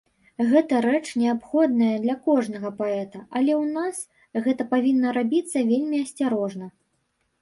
[0.51, 3.95] Гэта рэч неабходная для кожнага паэта, але ў нас
[4.47, 6.65] гэта павінна рабіцца вельмі асцярожна.